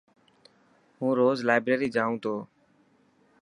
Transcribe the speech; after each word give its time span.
هون 0.99 1.11
روز 1.19 1.37
لائبريري 1.47 1.87
جائون 1.95 2.15
تو. 2.23 2.35